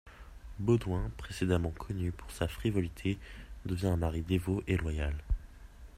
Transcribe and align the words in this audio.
Baudouin, 0.57 1.11
précédemment 1.17 1.69
connu 1.69 2.11
pour 2.11 2.31
sa 2.31 2.47
frivolité, 2.47 3.19
devient 3.67 3.85
un 3.85 3.97
mari 3.97 4.21
dévot 4.23 4.63
et 4.65 4.75
loyal. 4.75 5.13